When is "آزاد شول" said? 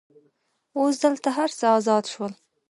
1.77-2.33